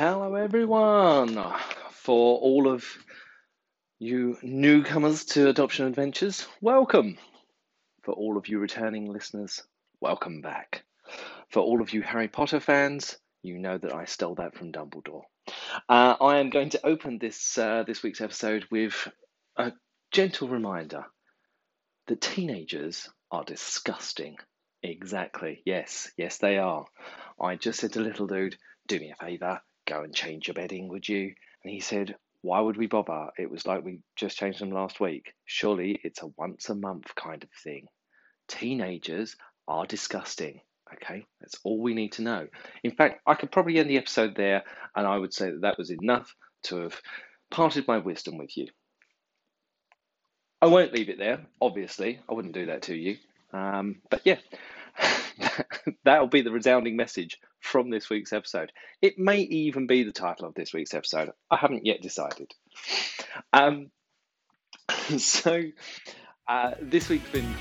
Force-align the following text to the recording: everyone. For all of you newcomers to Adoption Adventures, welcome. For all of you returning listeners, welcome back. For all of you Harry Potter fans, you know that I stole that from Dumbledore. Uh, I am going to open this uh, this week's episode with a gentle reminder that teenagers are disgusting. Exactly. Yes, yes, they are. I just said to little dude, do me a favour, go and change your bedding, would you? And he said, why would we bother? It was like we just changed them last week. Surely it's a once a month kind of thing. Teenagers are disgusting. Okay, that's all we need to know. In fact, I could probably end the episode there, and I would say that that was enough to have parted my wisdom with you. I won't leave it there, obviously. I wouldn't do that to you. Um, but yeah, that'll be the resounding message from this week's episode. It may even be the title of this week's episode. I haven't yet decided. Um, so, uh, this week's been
everyone. 0.00 1.34
For 1.90 2.38
all 2.38 2.68
of 2.68 2.84
you 3.98 4.38
newcomers 4.44 5.24
to 5.24 5.48
Adoption 5.48 5.86
Adventures, 5.86 6.46
welcome. 6.60 7.18
For 8.04 8.14
all 8.14 8.36
of 8.36 8.46
you 8.46 8.60
returning 8.60 9.12
listeners, 9.12 9.60
welcome 10.00 10.40
back. 10.40 10.84
For 11.48 11.64
all 11.64 11.82
of 11.82 11.92
you 11.92 12.02
Harry 12.02 12.28
Potter 12.28 12.60
fans, 12.60 13.18
you 13.42 13.58
know 13.58 13.76
that 13.76 13.92
I 13.92 14.04
stole 14.04 14.36
that 14.36 14.54
from 14.54 14.70
Dumbledore. 14.70 15.22
Uh, 15.88 16.14
I 16.20 16.38
am 16.38 16.50
going 16.50 16.70
to 16.70 16.86
open 16.86 17.18
this 17.18 17.58
uh, 17.58 17.82
this 17.84 18.00
week's 18.00 18.20
episode 18.20 18.66
with 18.70 19.08
a 19.56 19.72
gentle 20.12 20.46
reminder 20.46 21.06
that 22.06 22.20
teenagers 22.20 23.08
are 23.32 23.42
disgusting. 23.42 24.36
Exactly. 24.80 25.60
Yes, 25.64 26.12
yes, 26.16 26.38
they 26.38 26.58
are. 26.58 26.84
I 27.40 27.56
just 27.56 27.80
said 27.80 27.94
to 27.94 28.00
little 28.00 28.28
dude, 28.28 28.56
do 28.86 29.00
me 29.00 29.10
a 29.10 29.16
favour, 29.16 29.60
go 29.88 30.02
and 30.02 30.14
change 30.14 30.48
your 30.48 30.54
bedding, 30.54 30.88
would 30.88 31.08
you? 31.08 31.32
And 31.64 31.72
he 31.72 31.80
said, 31.80 32.14
why 32.42 32.60
would 32.60 32.76
we 32.76 32.86
bother? 32.86 33.28
It 33.38 33.50
was 33.50 33.66
like 33.66 33.84
we 33.84 34.00
just 34.16 34.36
changed 34.36 34.60
them 34.60 34.70
last 34.70 35.00
week. 35.00 35.32
Surely 35.44 36.00
it's 36.04 36.22
a 36.22 36.28
once 36.36 36.68
a 36.68 36.74
month 36.74 37.14
kind 37.14 37.42
of 37.42 37.50
thing. 37.64 37.86
Teenagers 38.48 39.36
are 39.66 39.86
disgusting. 39.86 40.60
Okay, 40.94 41.26
that's 41.40 41.56
all 41.64 41.82
we 41.82 41.94
need 41.94 42.12
to 42.12 42.22
know. 42.22 42.46
In 42.82 42.92
fact, 42.92 43.20
I 43.26 43.34
could 43.34 43.52
probably 43.52 43.78
end 43.78 43.90
the 43.90 43.98
episode 43.98 44.34
there, 44.34 44.64
and 44.96 45.06
I 45.06 45.18
would 45.18 45.34
say 45.34 45.50
that 45.50 45.60
that 45.62 45.78
was 45.78 45.90
enough 45.90 46.34
to 46.64 46.76
have 46.82 47.00
parted 47.50 47.86
my 47.86 47.98
wisdom 47.98 48.38
with 48.38 48.56
you. 48.56 48.68
I 50.62 50.66
won't 50.66 50.94
leave 50.94 51.10
it 51.10 51.18
there, 51.18 51.46
obviously. 51.60 52.20
I 52.28 52.32
wouldn't 52.32 52.54
do 52.54 52.66
that 52.66 52.82
to 52.82 52.94
you. 52.94 53.18
Um, 53.52 53.96
but 54.10 54.22
yeah, 54.24 54.38
that'll 56.04 56.26
be 56.26 56.42
the 56.42 56.50
resounding 56.50 56.96
message 56.96 57.38
from 57.60 57.90
this 57.90 58.08
week's 58.10 58.32
episode. 58.32 58.72
It 59.02 59.18
may 59.18 59.40
even 59.40 59.86
be 59.86 60.02
the 60.02 60.12
title 60.12 60.46
of 60.46 60.54
this 60.54 60.72
week's 60.72 60.94
episode. 60.94 61.30
I 61.50 61.56
haven't 61.56 61.86
yet 61.86 62.02
decided. 62.02 62.52
Um, 63.52 63.90
so, 65.18 65.62
uh, 66.48 66.72
this 66.80 67.08
week's 67.08 67.30
been 67.30 67.54